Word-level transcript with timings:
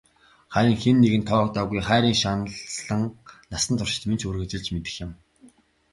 Харин 0.53 0.75
хэн 0.81 0.97
нэгэнд 0.99 1.27
тоогдоогүй 1.31 1.81
хайрын 1.87 2.17
шаналан 2.21 3.01
насан 3.51 3.75
туршид 3.77 4.03
минь 4.07 4.19
ч 4.21 4.23
үргэлжилж 4.27 4.67
мэдэх 4.71 4.95
юм. 5.05 5.11